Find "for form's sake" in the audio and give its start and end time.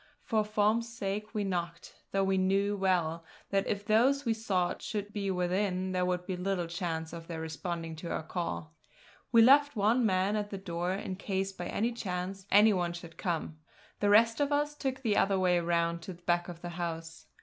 0.23-1.35